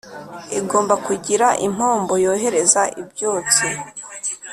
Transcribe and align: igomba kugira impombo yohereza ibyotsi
igomba 0.59 0.95
kugira 1.05 1.47
impombo 1.65 2.13
yohereza 2.25 2.81
ibyotsi 3.01 3.67